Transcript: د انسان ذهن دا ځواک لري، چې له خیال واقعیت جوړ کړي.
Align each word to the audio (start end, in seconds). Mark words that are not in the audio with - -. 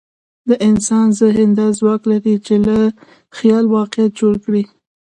د 0.49 0.49
انسان 0.67 1.07
ذهن 1.19 1.49
دا 1.59 1.67
ځواک 1.79 2.01
لري، 2.11 2.35
چې 2.45 2.55
له 2.67 2.77
خیال 3.37 3.65
واقعیت 3.75 4.11
جوړ 4.19 4.33
کړي. 4.45 4.63